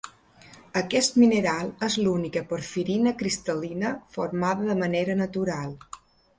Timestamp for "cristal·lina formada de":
3.21-4.81